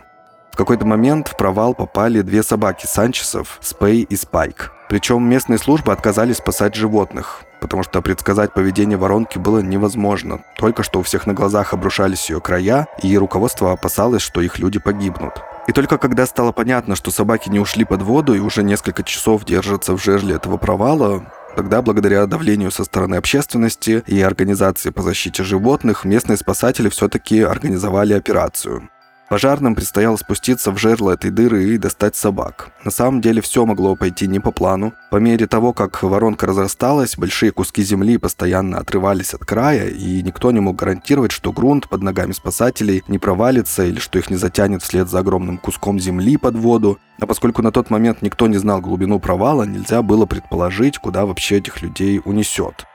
В 0.55 0.57
какой-то 0.57 0.85
момент 0.85 1.27
в 1.27 1.35
провал 1.35 1.73
попали 1.73 2.21
две 2.21 2.41
собаки 2.41 2.85
Санчесов, 2.85 3.57
Спей 3.61 4.03
и 4.03 4.15
Спайк. 4.15 4.71
Причем 4.87 5.21
местные 5.27 5.59
службы 5.59 5.91
отказались 5.91 6.37
спасать 6.37 6.75
животных, 6.75 7.43
потому 7.59 7.83
что 7.83 8.01
предсказать 8.01 8.53
поведение 8.53 8.97
воронки 8.97 9.37
было 9.37 9.59
невозможно. 9.59 10.45
Только 10.57 10.81
что 10.81 10.99
у 10.99 11.03
всех 11.03 11.27
на 11.27 11.33
глазах 11.33 11.73
обрушались 11.73 12.29
ее 12.29 12.39
края, 12.39 12.87
и 13.03 13.17
руководство 13.17 13.73
опасалось, 13.73 14.21
что 14.21 14.39
их 14.39 14.57
люди 14.57 14.79
погибнут. 14.79 15.33
И 15.67 15.73
только 15.73 15.97
когда 15.97 16.25
стало 16.25 16.53
понятно, 16.53 16.95
что 16.95 17.11
собаки 17.11 17.49
не 17.49 17.59
ушли 17.59 17.83
под 17.83 18.01
воду 18.01 18.33
и 18.33 18.39
уже 18.39 18.63
несколько 18.63 19.03
часов 19.03 19.43
держатся 19.43 19.91
в 19.91 20.01
жерле 20.01 20.35
этого 20.35 20.55
провала, 20.55 21.25
Тогда, 21.55 21.81
благодаря 21.81 22.25
давлению 22.25 22.69
со 22.69 22.83
стороны 22.83 23.15
общественности 23.15 24.03
и 24.07 24.21
организации 24.21 24.89
по 24.89 25.01
защите 25.01 25.41
животных, 25.45 26.03
местные 26.03 26.35
спасатели 26.35 26.89
все-таки 26.89 27.41
организовали 27.41 28.11
операцию. 28.11 28.89
Пожарным 29.27 29.73
предстояло 29.73 30.17
спуститься 30.17 30.71
в 30.71 30.77
жерло 30.77 31.11
этой 31.11 31.31
дыры 31.31 31.69
и 31.69 31.77
достать 31.77 32.15
собак. 32.15 32.69
На 32.83 32.91
самом 32.91 33.21
деле 33.21 33.41
все 33.41 33.65
могло 33.65 33.95
пойти 33.95 34.27
не 34.27 34.39
по 34.39 34.51
плану. 34.51 34.93
По 35.09 35.17
мере 35.17 35.47
того, 35.47 35.73
как 35.73 36.03
воронка 36.03 36.45
разрасталась, 36.45 37.17
большие 37.17 37.51
куски 37.51 37.81
земли 37.81 38.17
постоянно 38.17 38.77
отрывались 38.77 39.33
от 39.33 39.43
края, 39.43 39.87
и 39.87 40.21
никто 40.21 40.51
не 40.51 40.59
мог 40.59 40.75
гарантировать, 40.75 41.31
что 41.31 41.51
грунт 41.51 41.89
под 41.89 42.03
ногами 42.03 42.33
спасателей 42.33 43.03
не 43.07 43.17
провалится 43.17 43.83
или 43.83 43.99
что 43.99 44.19
их 44.19 44.29
не 44.29 44.35
затянет 44.35 44.83
вслед 44.83 45.09
за 45.09 45.19
огромным 45.19 45.57
куском 45.57 45.99
земли 45.99 46.37
под 46.37 46.55
воду. 46.55 46.99
А 47.19 47.25
поскольку 47.25 47.63
на 47.63 47.71
тот 47.71 47.89
момент 47.89 48.21
никто 48.21 48.45
не 48.45 48.57
знал 48.57 48.79
глубину 48.79 49.19
провала, 49.19 49.63
нельзя 49.63 50.03
было 50.03 50.27
предположить, 50.27 50.99
куда 50.99 51.25
вообще 51.25 51.57
этих 51.57 51.81
людей 51.81 52.21
унесет. 52.23 52.85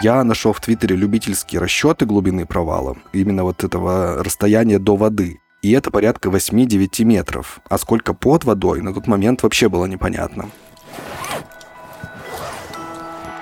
Я 0.00 0.22
нашел 0.22 0.52
в 0.52 0.60
Твиттере 0.60 0.94
любительские 0.94 1.60
расчеты 1.60 2.06
глубины 2.06 2.46
провала, 2.46 2.96
именно 3.12 3.42
вот 3.42 3.64
этого 3.64 4.22
расстояния 4.22 4.78
до 4.78 4.94
воды. 4.94 5.40
И 5.60 5.72
это 5.72 5.90
порядка 5.90 6.28
8-9 6.28 7.02
метров. 7.02 7.58
А 7.68 7.78
сколько 7.78 8.14
под 8.14 8.44
водой, 8.44 8.80
на 8.80 8.94
тот 8.94 9.08
момент 9.08 9.42
вообще 9.42 9.68
было 9.68 9.86
непонятно. 9.86 10.50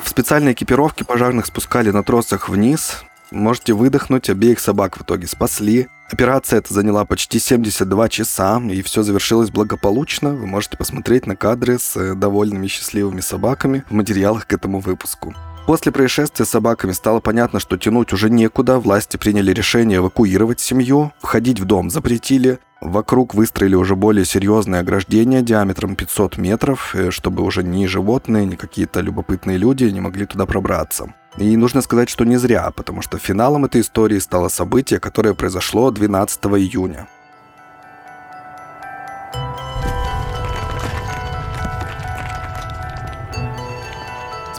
В 0.03 0.09
специальной 0.09 0.53
экипировке 0.53 1.05
пожарных 1.05 1.45
спускали 1.45 1.91
на 1.91 2.03
тросах 2.03 2.49
вниз. 2.49 3.03
Можете 3.31 3.75
выдохнуть, 3.75 4.31
обеих 4.31 4.59
собак 4.59 4.97
в 4.97 5.03
итоге 5.03 5.27
спасли. 5.27 5.89
Операция 6.11 6.61
эта 6.61 6.73
заняла 6.73 7.05
почти 7.05 7.39
72 7.39 8.09
часа, 8.09 8.63
и 8.63 8.81
все 8.81 9.03
завершилось 9.03 9.51
благополучно. 9.51 10.31
Вы 10.31 10.47
можете 10.47 10.79
посмотреть 10.79 11.27
на 11.27 11.37
кадры 11.37 11.79
с 11.79 11.97
э, 11.97 12.15
довольными 12.15 12.67
счастливыми 12.67 13.21
собаками 13.21 13.85
в 13.91 13.93
материалах 13.93 14.47
к 14.47 14.53
этому 14.55 14.81
выпуску. 14.81 15.35
После 15.67 15.91
происшествия 15.91 16.45
с 16.47 16.51
собаками 16.51 16.93
стало 16.93 17.19
понятно, 17.19 17.59
что 17.59 17.77
тянуть 17.77 18.13
уже 18.13 18.31
некуда. 18.31 18.79
Власти 18.79 19.17
приняли 19.17 19.53
решение 19.53 19.99
эвакуировать 19.99 20.61
семью, 20.61 21.13
входить 21.21 21.59
в 21.59 21.65
дом 21.65 21.91
запретили. 21.91 22.61
Вокруг 22.81 23.35
выстроили 23.35 23.75
уже 23.75 23.97
более 23.97 24.25
серьезное 24.25 24.81
ограждение 24.81 25.43
диаметром 25.43 25.97
500 25.97 26.39
метров, 26.39 26.95
э, 26.95 27.11
чтобы 27.11 27.43
уже 27.43 27.65
ни 27.65 27.87
животные, 27.87 28.47
ни 28.47 28.55
какие-то 28.55 29.01
любопытные 29.01 29.57
люди 29.57 29.85
не 29.85 30.01
могли 30.01 30.27
туда 30.27 30.47
пробраться. 30.47 31.13
И 31.37 31.57
нужно 31.57 31.81
сказать, 31.81 32.11
что 32.11 32.25
не 32.25 32.37
зря, 32.37 32.71
потому 32.71 33.03
что 33.03 33.19
финалом 33.19 33.65
этой 33.65 33.81
истории 33.81 34.21
стало 34.21 34.49
событие, 34.49 35.01
которое 35.01 35.35
произошло 35.35 35.91
12 35.91 36.45
июня. 36.45 37.09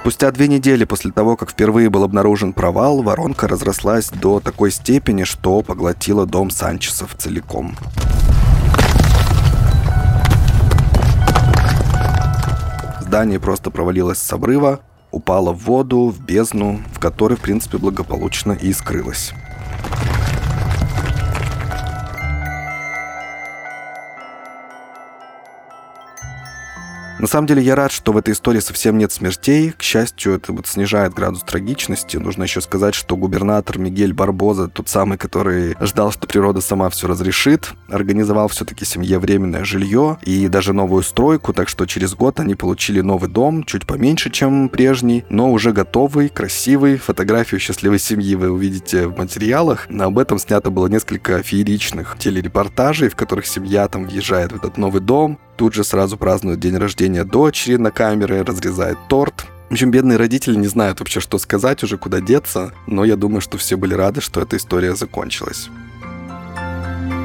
Спустя 0.07 0.31
две 0.31 0.47
недели 0.47 0.85
после 0.85 1.11
того, 1.11 1.35
как 1.35 1.51
впервые 1.51 1.89
был 1.89 2.05
обнаружен 2.05 2.53
провал, 2.53 3.01
воронка 3.01 3.45
разрослась 3.45 4.09
до 4.09 4.39
такой 4.39 4.71
степени, 4.71 5.25
что 5.25 5.61
поглотила 5.61 6.25
дом 6.25 6.49
Санчесов 6.49 7.13
целиком. 7.17 7.75
Здание 13.01 13.41
просто 13.41 13.69
провалилось 13.69 14.19
с 14.19 14.31
обрыва, 14.31 14.79
упало 15.11 15.51
в 15.51 15.65
воду, 15.65 16.07
в 16.07 16.21
бездну, 16.21 16.79
в 16.93 16.99
которой, 16.99 17.35
в 17.35 17.41
принципе, 17.41 17.77
благополучно 17.77 18.53
и 18.53 18.71
скрылось. 18.71 19.33
На 27.27 27.31
самом 27.31 27.47
деле 27.47 27.61
я 27.61 27.75
рад, 27.75 27.91
что 27.91 28.13
в 28.13 28.17
этой 28.17 28.33
истории 28.33 28.61
совсем 28.61 28.97
нет 28.97 29.11
смертей. 29.11 29.73
К 29.73 29.83
счастью, 29.83 30.35
это 30.35 30.53
вот 30.53 30.65
снижает 30.65 31.13
градус 31.13 31.43
трагичности. 31.43 32.15
Нужно 32.15 32.43
еще 32.43 32.61
сказать, 32.61 32.95
что 32.95 33.17
губернатор 33.17 33.77
Мигель 33.77 34.13
Барбоза, 34.13 34.69
тот 34.69 34.87
самый, 34.87 35.17
который 35.17 35.75
ждал, 35.81 36.13
что 36.13 36.25
природа 36.25 36.61
сама 36.61 36.89
все 36.89 37.05
разрешит, 37.05 37.73
организовал 37.89 38.47
все-таки 38.47 38.85
семье 38.85 39.19
временное 39.19 39.65
жилье 39.65 40.17
и 40.21 40.47
даже 40.47 40.71
новую 40.71 41.03
стройку, 41.03 41.51
так 41.51 41.67
что 41.67 41.85
через 41.85 42.15
год 42.15 42.39
они 42.39 42.55
получили 42.55 43.01
новый 43.01 43.29
дом, 43.29 43.65
чуть 43.65 43.85
поменьше, 43.85 44.29
чем 44.29 44.69
прежний, 44.69 45.25
но 45.27 45.51
уже 45.51 45.73
готовый, 45.73 46.29
красивый. 46.29 46.95
Фотографию 46.95 47.59
счастливой 47.59 47.99
семьи 47.99 48.35
вы 48.35 48.51
увидите 48.51 49.05
в 49.05 49.17
материалах. 49.17 49.89
Об 49.89 50.17
этом 50.17 50.39
снято 50.39 50.71
было 50.71 50.87
несколько 50.87 51.43
фееричных 51.43 52.15
телерепортажей, 52.17 53.09
в 53.09 53.17
которых 53.17 53.47
семья 53.47 53.85
там 53.89 54.05
въезжает 54.05 54.53
в 54.53 54.55
этот 54.55 54.77
новый 54.77 55.01
дом, 55.01 55.37
тут 55.57 55.73
же 55.73 55.83
сразу 55.83 56.17
празднует 56.17 56.59
день 56.59 56.77
рождения 56.77 57.16
дочери 57.25 57.75
на 57.77 57.91
камеры, 57.91 58.43
разрезает 58.43 58.97
торт. 59.07 59.45
В 59.69 59.73
общем, 59.73 59.91
бедные 59.91 60.17
родители 60.17 60.55
не 60.55 60.67
знают 60.67 60.99
вообще, 60.99 61.19
что 61.19 61.37
сказать 61.37 61.83
уже, 61.83 61.97
куда 61.97 62.21
деться, 62.21 62.71
но 62.87 63.03
я 63.03 63.15
думаю, 63.17 63.41
что 63.41 63.57
все 63.57 63.75
были 63.75 63.93
рады, 63.93 64.21
что 64.21 64.41
эта 64.41 64.57
история 64.57 64.95
закончилась. 64.95 65.69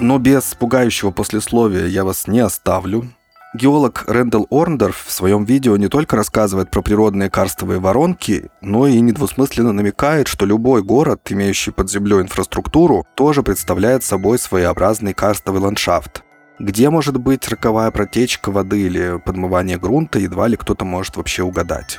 Но 0.00 0.18
без 0.18 0.55
пугающего 0.55 1.12
послесловия 1.12 1.87
я 1.87 2.05
вас 2.05 2.26
не 2.26 2.40
оставлю. 2.40 3.09
Геолог 3.55 4.05
Рэндалл 4.09 4.46
Орндорф 4.50 5.05
в 5.07 5.12
своем 5.12 5.44
видео 5.44 5.76
не 5.76 5.88
только 5.88 6.16
рассказывает 6.16 6.70
про 6.70 6.81
природные 6.81 7.28
карстовые 7.28 7.81
воронки, 7.81 8.50
но 8.62 8.87
и 8.87 8.98
недвусмысленно 8.98 9.72
намекает, 9.72 10.26
что 10.26 10.46
любой 10.46 10.83
город, 10.83 11.20
имеющий 11.31 11.70
под 11.70 11.90
землей 11.90 12.22
инфраструктуру, 12.22 13.07
тоже 13.14 13.42
представляет 13.42 14.05
собой 14.05 14.38
своеобразный 14.38 15.12
карстовый 15.12 15.61
ландшафт. 15.61 16.24
Где 16.62 16.90
может 16.90 17.16
быть 17.16 17.48
роковая 17.48 17.90
протечка 17.90 18.53
воды 18.53 18.83
или 18.83 19.18
подмывание 19.18 19.79
грунта, 19.79 20.20
едва 20.20 20.46
ли 20.46 20.57
кто-то 20.57 20.85
может 20.85 21.16
вообще 21.16 21.42
угадать. 21.42 21.98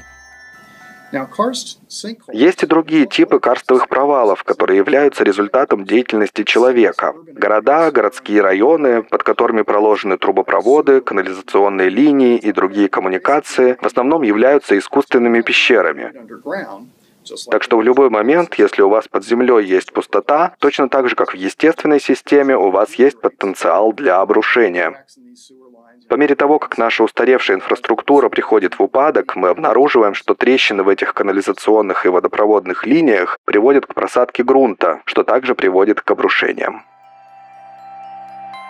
Есть 2.31 2.63
и 2.63 2.65
другие 2.65 3.05
типы 3.05 3.39
карстовых 3.41 3.89
провалов, 3.89 4.45
которые 4.45 4.77
являются 4.77 5.25
результатом 5.25 5.83
деятельности 5.83 6.45
человека. 6.45 7.13
Города, 7.27 7.91
городские 7.91 8.41
районы, 8.41 9.03
под 9.03 9.23
которыми 9.23 9.63
проложены 9.63 10.17
трубопроводы, 10.17 11.01
канализационные 11.01 11.89
линии 11.89 12.37
и 12.37 12.53
другие 12.53 12.87
коммуникации, 12.87 13.77
в 13.81 13.85
основном 13.85 14.21
являются 14.21 14.77
искусственными 14.77 15.41
пещерами. 15.41 16.13
Так 17.49 17.63
что 17.63 17.77
в 17.77 17.83
любой 17.83 18.09
момент, 18.09 18.55
если 18.55 18.81
у 18.81 18.89
вас 18.89 19.07
под 19.07 19.25
землей 19.25 19.65
есть 19.65 19.93
пустота, 19.93 20.55
точно 20.59 20.89
так 20.89 21.09
же, 21.09 21.15
как 21.15 21.33
в 21.33 21.35
естественной 21.35 21.99
системе, 21.99 22.57
у 22.57 22.69
вас 22.69 22.95
есть 22.95 23.19
потенциал 23.19 23.93
для 23.93 24.19
обрушения. 24.21 25.05
По 26.09 26.15
мере 26.15 26.35
того, 26.35 26.59
как 26.59 26.77
наша 26.77 27.03
устаревшая 27.03 27.57
инфраструктура 27.57 28.29
приходит 28.29 28.77
в 28.77 28.83
упадок, 28.83 29.35
мы 29.35 29.49
обнаруживаем, 29.49 30.13
что 30.13 30.35
трещины 30.35 30.83
в 30.83 30.89
этих 30.89 31.13
канализационных 31.13 32.05
и 32.05 32.09
водопроводных 32.09 32.85
линиях 32.85 33.39
приводят 33.45 33.85
к 33.85 33.93
просадке 33.93 34.43
грунта, 34.43 35.01
что 35.05 35.23
также 35.23 35.55
приводит 35.55 36.01
к 36.01 36.11
обрушениям. 36.11 36.83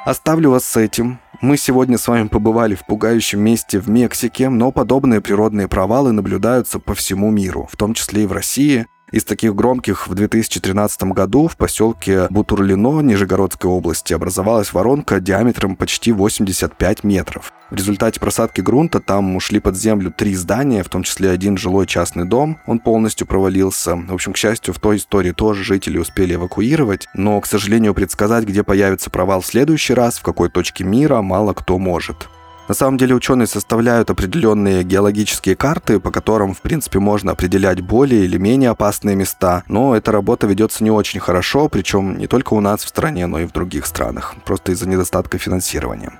Оставлю 0.05 0.49
вас 0.49 0.65
с 0.65 0.75
этим. 0.75 1.19
Мы 1.39 1.55
сегодня 1.55 1.97
с 1.97 2.09
вами 2.09 2.27
побывали 2.27 2.75
в 2.75 2.85
пугающем 2.85 3.39
месте 3.39 3.79
в 3.79 3.89
Мексике, 3.89 4.49
но 4.49 4.71
подобные 4.73 5.21
природные 5.21 5.69
провалы 5.69 6.11
наблюдаются 6.11 6.79
по 6.79 6.93
всему 6.93 7.31
миру, 7.31 7.69
в 7.71 7.77
том 7.77 7.93
числе 7.93 8.23
и 8.23 8.27
в 8.27 8.33
России. 8.33 8.85
Из 9.13 9.23
таких 9.23 9.53
громких 9.53 10.07
в 10.07 10.15
2013 10.15 11.03
году 11.03 11.47
в 11.47 11.55
поселке 11.55 12.25
Бутурлино 12.31 12.99
Нижегородской 13.01 13.69
области 13.69 14.11
образовалась 14.11 14.73
воронка 14.73 15.19
диаметром 15.19 15.75
почти 15.75 16.11
85 16.11 17.03
метров. 17.03 17.53
В 17.69 17.75
результате 17.75 18.19
просадки 18.19 18.61
грунта 18.61 18.99
там 18.99 19.35
ушли 19.35 19.59
под 19.59 19.77
землю 19.77 20.11
три 20.11 20.33
здания, 20.33 20.81
в 20.81 20.89
том 20.89 21.03
числе 21.03 21.29
один 21.29 21.57
жилой 21.57 21.85
частный 21.85 22.25
дом. 22.25 22.57
Он 22.65 22.79
полностью 22.79 23.27
провалился. 23.27 23.95
В 23.95 24.15
общем, 24.15 24.33
к 24.33 24.37
счастью, 24.37 24.73
в 24.73 24.79
той 24.79 24.97
истории 24.97 25.31
тоже 25.31 25.63
жители 25.63 25.99
успели 25.99 26.33
эвакуировать, 26.33 27.07
но, 27.13 27.39
к 27.39 27.45
сожалению, 27.45 27.93
предсказать, 27.93 28.45
где 28.45 28.63
появится 28.63 29.11
провал 29.11 29.41
в 29.41 29.45
следующий 29.45 29.93
раз, 29.93 30.17
в 30.17 30.23
какой 30.23 30.49
точке 30.49 30.83
мира, 30.85 31.21
мало 31.21 31.53
кто 31.53 31.77
может. 31.77 32.29
На 32.73 32.75
самом 32.75 32.97
деле 32.97 33.13
ученые 33.13 33.45
составляют 33.45 34.09
определенные 34.09 34.83
геологические 34.83 35.55
карты, 35.55 35.99
по 35.99 36.09
которым, 36.09 36.55
в 36.55 36.61
принципе, 36.61 36.97
можно 36.97 37.33
определять 37.33 37.81
более 37.81 38.25
или 38.25 38.39
менее 38.39 38.71
опасные 38.71 39.15
места, 39.15 39.61
но 39.67 39.95
эта 39.95 40.11
работа 40.11 40.47
ведется 40.47 40.83
не 40.83 40.89
очень 40.89 41.19
хорошо, 41.19 41.69
причем 41.69 42.17
не 42.17 42.25
только 42.25 42.55
у 42.55 42.61
нас 42.61 42.83
в 42.83 42.87
стране, 42.87 43.27
но 43.27 43.37
и 43.37 43.45
в 43.45 43.51
других 43.51 43.85
странах, 43.85 44.33
просто 44.43 44.71
из-за 44.71 44.89
недостатка 44.89 45.37
финансирования. 45.37 46.13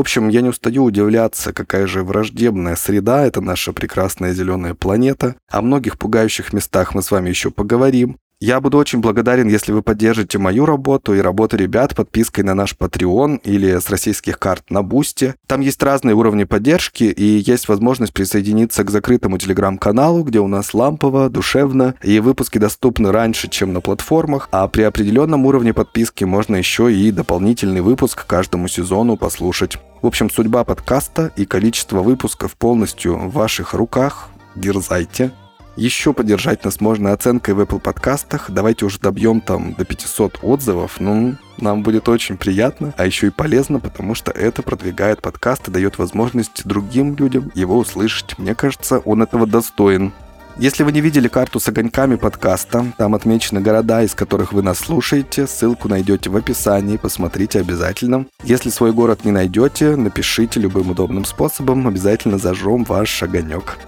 Общем, 0.00 0.28
я 0.28 0.40
не 0.40 0.48
устаю 0.48 0.84
удивляться, 0.84 1.52
какая 1.52 1.86
же 1.86 2.02
враждебная 2.02 2.76
среда 2.76 3.24
это 3.24 3.40
наша 3.40 3.72
прекрасная 3.72 4.32
зеленая 4.32 4.74
планета. 4.74 5.36
О 5.48 5.62
многих 5.62 5.98
пугающих 5.98 6.52
местах 6.52 6.94
мы 6.94 7.02
с 7.02 7.10
вами 7.10 7.28
еще 7.28 7.50
поговорим. 7.50 8.18
Я 8.42 8.62
буду 8.62 8.78
очень 8.78 9.00
благодарен, 9.00 9.48
если 9.48 9.70
вы 9.70 9.82
поддержите 9.82 10.38
мою 10.38 10.64
работу 10.64 11.14
и 11.14 11.20
работу 11.20 11.58
ребят 11.58 11.94
подпиской 11.94 12.42
на 12.42 12.54
наш 12.54 12.74
Patreon 12.74 13.42
или 13.44 13.78
с 13.78 13.90
российских 13.90 14.38
карт 14.38 14.70
на 14.70 14.82
Бусти. 14.82 15.34
Там 15.46 15.60
есть 15.60 15.82
разные 15.82 16.14
уровни 16.14 16.44
поддержки 16.44 17.04
и 17.04 17.22
есть 17.22 17.68
возможность 17.68 18.14
присоединиться 18.14 18.82
к 18.82 18.90
закрытому 18.90 19.36
телеграм-каналу, 19.36 20.22
где 20.22 20.40
у 20.40 20.46
нас 20.46 20.72
лампово, 20.72 21.28
душевно, 21.28 21.96
и 22.02 22.18
выпуски 22.18 22.56
доступны 22.56 23.12
раньше, 23.12 23.50
чем 23.50 23.74
на 23.74 23.82
платформах, 23.82 24.48
а 24.52 24.66
при 24.68 24.84
определенном 24.84 25.44
уровне 25.44 25.74
подписки 25.74 26.24
можно 26.24 26.56
еще 26.56 26.90
и 26.90 27.10
дополнительный 27.10 27.82
выпуск 27.82 28.24
каждому 28.26 28.68
сезону 28.68 29.18
послушать. 29.18 29.76
В 30.00 30.06
общем, 30.06 30.30
судьба 30.30 30.64
подкаста 30.64 31.30
и 31.36 31.44
количество 31.44 32.00
выпусков 32.00 32.56
полностью 32.56 33.18
в 33.18 33.34
ваших 33.34 33.74
руках. 33.74 34.30
Дерзайте. 34.56 35.30
Еще 35.76 36.12
поддержать 36.12 36.64
нас 36.64 36.80
можно 36.80 37.12
оценкой 37.12 37.54
в 37.54 37.60
Apple 37.60 37.80
подкастах. 37.80 38.50
Давайте 38.50 38.84
уже 38.84 38.98
добьем 38.98 39.40
там 39.40 39.74
до 39.74 39.84
500 39.84 40.40
отзывов. 40.42 40.96
Ну, 40.98 41.36
нам 41.58 41.82
будет 41.82 42.08
очень 42.08 42.36
приятно, 42.36 42.92
а 42.96 43.06
еще 43.06 43.28
и 43.28 43.30
полезно, 43.30 43.78
потому 43.78 44.14
что 44.14 44.30
это 44.32 44.62
продвигает 44.62 45.22
подкаст 45.22 45.68
и 45.68 45.70
дает 45.70 45.98
возможность 45.98 46.66
другим 46.66 47.16
людям 47.16 47.50
его 47.54 47.78
услышать. 47.78 48.36
Мне 48.38 48.54
кажется, 48.54 48.98
он 48.98 49.22
этого 49.22 49.46
достоин. 49.46 50.12
Если 50.58 50.82
вы 50.82 50.92
не 50.92 51.00
видели 51.00 51.28
карту 51.28 51.60
с 51.60 51.68
огоньками 51.68 52.16
подкаста, 52.16 52.92
там 52.98 53.14
отмечены 53.14 53.60
города, 53.60 54.02
из 54.02 54.14
которых 54.14 54.52
вы 54.52 54.62
нас 54.62 54.78
слушаете. 54.78 55.46
Ссылку 55.46 55.88
найдете 55.88 56.28
в 56.28 56.36
описании, 56.36 56.98
посмотрите 56.98 57.60
обязательно. 57.60 58.26
Если 58.42 58.68
свой 58.68 58.92
город 58.92 59.24
не 59.24 59.30
найдете, 59.30 59.96
напишите 59.96 60.60
любым 60.60 60.90
удобным 60.90 61.24
способом, 61.24 61.86
обязательно 61.86 62.36
зажжем 62.36 62.84
ваш 62.84 63.22
огонек. 63.22 63.78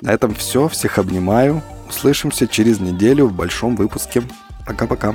На 0.00 0.12
этом 0.12 0.34
все. 0.34 0.68
Всех 0.68 0.98
обнимаю. 0.98 1.62
Услышимся 1.88 2.46
через 2.46 2.80
неделю 2.80 3.26
в 3.26 3.32
большом 3.32 3.76
выпуске. 3.76 4.22
Пока-пока. 4.66 5.14